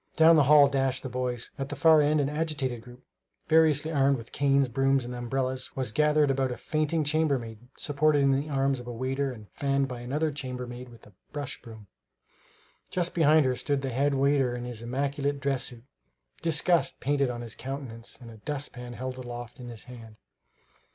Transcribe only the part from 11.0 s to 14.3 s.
a brush broom. Just behind her stood the head